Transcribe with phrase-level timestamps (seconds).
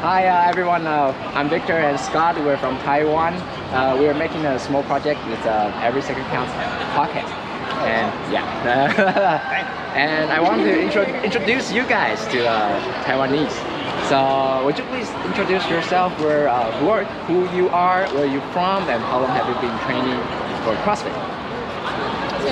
[0.00, 2.34] Hi uh, everyone, uh, I'm Victor and Scott.
[2.38, 3.34] We're from Taiwan.
[3.68, 5.20] Uh, we're making a small project.
[5.28, 6.54] with uh, Every Second Counts
[6.96, 7.28] podcast.
[7.84, 8.48] And yeah,
[9.94, 13.52] and I want to intro introduce you guys to uh, Taiwanese.
[14.08, 18.40] So would you please introduce yourself, where, uh, who, are, who you are, where you
[18.56, 20.16] from, and how long have you been training
[20.64, 21.12] for CrossFit?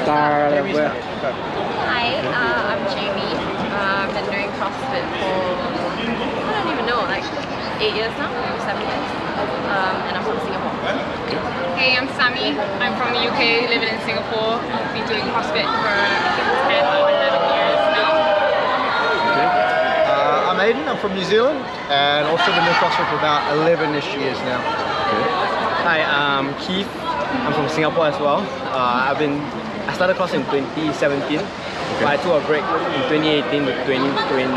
[0.05, 3.33] Start with Hi, uh, I'm Jamie.
[3.73, 5.48] Uh, I've been doing CrossFit for,
[7.21, 9.09] don't even know, like eight years now, maybe seven years.
[9.69, 10.75] Um, and I'm from Singapore.
[11.79, 12.55] Hey, I'm Sammy.
[12.83, 14.59] I'm from the UK, living in Singapore.
[14.59, 15.95] I've been doing CrossFit for
[16.67, 18.11] 10 or 11 years now.
[20.09, 21.59] Uh, I'm Aiden, I'm from New Zealand
[21.91, 24.61] and also been doing CrossFit for about 11ish years now.
[25.87, 26.89] Hi, I'm Keith.
[27.47, 28.41] I'm from Singapore as well.
[28.75, 29.39] Uh, I've been
[29.89, 31.41] I started CrossFit in 2017,
[32.05, 34.53] but I took a break in 2018 to 2021.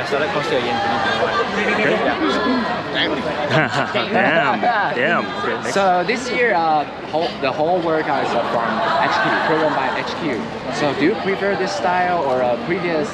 [0.00, 1.92] Then I started CrossFit again in
[3.04, 4.12] 2021.
[4.12, 4.60] damn,
[4.96, 5.26] damn.
[5.44, 5.70] Okay.
[5.72, 10.40] So this year, uh, whole, the whole workout is uh, from HQ, program by HQ.
[10.76, 13.12] So do you prefer this style or uh, previous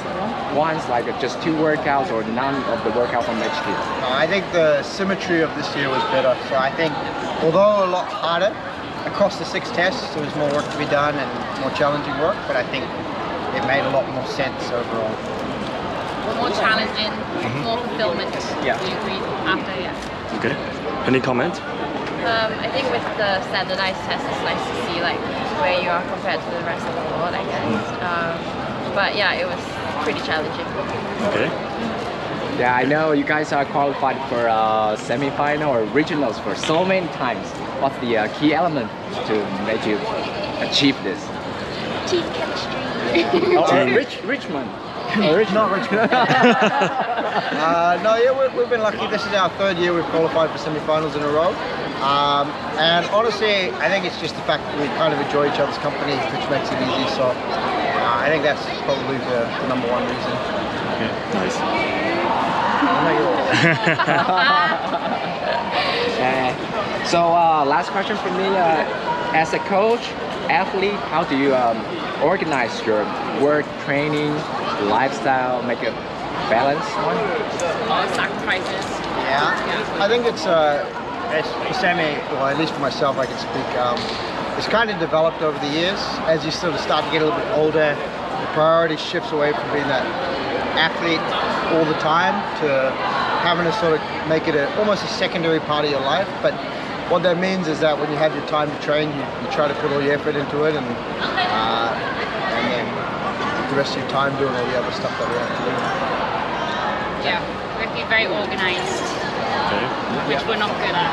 [0.55, 3.67] ones like just two workouts or none of the workout from HQ?
[3.67, 6.37] Uh, I think the symmetry of this year was better.
[6.47, 6.93] So I think
[7.43, 8.55] although a lot harder
[9.11, 12.37] across the six tests, there was more work to be done and more challenging work,
[12.47, 12.85] but I think
[13.55, 15.46] it made a lot more sense overall.
[16.35, 17.11] More challenging,
[17.63, 18.33] more fulfillment.
[18.65, 18.75] Yeah.
[18.83, 20.37] We agreed after, yeah.
[20.37, 20.53] Okay.
[21.07, 21.55] Any comment?
[22.27, 25.19] Um, I think with the standardized test, it's nice to see like
[25.61, 27.63] where you are compared to the rest of the world, I guess.
[28.03, 29.63] Um, but yeah, it was
[30.03, 30.67] pretty challenging.
[31.31, 31.47] Okay.
[32.59, 37.07] Yeah, I know you guys are qualified for uh, semi-final or regionals for so many
[37.09, 37.47] times.
[37.81, 38.89] What's the uh, key element
[39.27, 39.97] to make you
[40.67, 41.21] achieve this?
[42.09, 42.73] Team chemistry.
[43.57, 44.69] Oh, uh, Rich, Richmond.
[45.17, 45.53] Richmond.
[45.55, 46.11] Not Richmond.
[46.11, 49.07] uh, no, yeah, we, we've been lucky.
[49.07, 51.55] This is our third year we've qualified for semi-finals in a row.
[52.03, 55.59] Um, and honestly, I think it's just the fact that we kind of enjoy each
[55.59, 57.07] other's company, which makes it easy.
[57.15, 60.33] So uh, I think that's probably the, the number one reason.
[60.99, 61.09] Okay.
[61.33, 61.57] Nice.
[66.17, 70.11] Uh, so uh, last question for me, uh, as a coach,
[70.49, 71.77] athlete, how do you um,
[72.23, 73.03] organize your
[73.41, 74.33] work, training,
[74.89, 75.91] lifestyle, make a
[76.49, 77.17] balance one?
[77.17, 78.85] A of sacrifices.
[79.27, 80.85] Yeah, I think it's, uh,
[81.33, 83.99] it's for Sammy, well at least for myself I can speak, um,
[84.57, 85.99] it's kind of developed over the years.
[86.25, 89.53] As you sort of start to get a little bit older, the priority shifts away
[89.53, 90.05] from being that
[90.77, 91.21] athlete
[91.73, 92.91] all the time to
[93.45, 96.27] having to sort of make it a, almost a secondary part of your life.
[96.41, 96.53] But
[97.09, 99.67] what that means is that when you have your time to train, you, you try
[99.67, 102.85] to put all your effort into it and, uh, and then
[103.71, 105.71] the rest of your time doing all the other stuff that we have to do.
[107.23, 107.39] Yeah.
[107.79, 109.03] We have to be very organized,
[109.67, 109.87] Okay.
[110.35, 111.07] which we're not good at.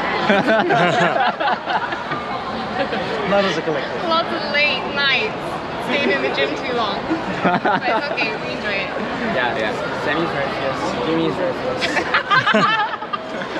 [3.30, 4.02] Not as a collective.
[4.08, 5.38] Lots of late nights,
[5.86, 6.98] staying in the gym too long.
[7.42, 8.90] but it's okay, we enjoy it.
[9.34, 9.72] Yeah, yeah.
[10.04, 10.82] Sammy's very fierce.
[11.06, 12.80] Jimmy's very fierce.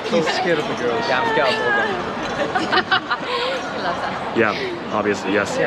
[0.09, 1.03] He's scared of the girls.
[1.07, 3.25] Yeah, I'm scared of all of them.
[3.25, 4.37] He loves us.
[4.37, 5.57] Yeah, obviously, yes.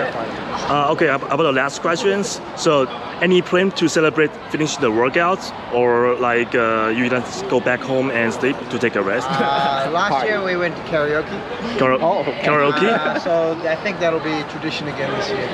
[0.71, 2.41] Uh, okay, about the last questions.
[2.57, 2.87] So,
[3.23, 5.41] any plan to celebrate finishing the workout,
[5.73, 9.27] or like uh, you just go back home and sleep to take a rest?
[9.31, 10.29] Uh, last Party.
[10.29, 11.79] year we went to karaoke.
[11.79, 12.43] Kara- Oh, okay.
[12.45, 12.89] Karaoke?
[12.93, 15.49] Uh, so I think that'll be tradition again this year.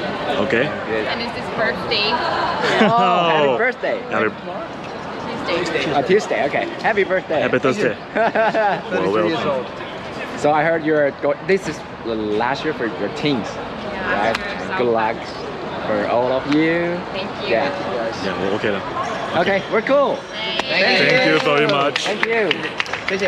[0.46, 0.66] Okay.
[0.66, 2.10] And it's his birthday.
[2.80, 4.00] Oh, happy birthday.
[4.10, 4.30] Happy,
[5.46, 5.92] Tuesday.
[5.92, 6.64] Uh, Tuesday, okay.
[6.82, 7.40] Happy birthday.
[7.40, 7.94] happy Thursday.
[8.14, 9.48] 33 years welcome.
[9.48, 10.40] old.
[10.40, 14.30] so I heard you're go- this is the last year for your teens, Yeah.
[14.32, 14.78] right?
[14.78, 15.16] Good luck
[15.86, 16.96] for all of you.
[17.12, 17.48] Thank you.
[17.54, 17.68] Yeah.
[18.24, 18.70] Yeah, okay.
[18.70, 19.40] lah.
[19.42, 20.16] Okay, we're cool.
[20.16, 22.04] Thank Thank Thank you very much.
[22.06, 22.48] Thank you.
[23.08, 23.22] 谢谢。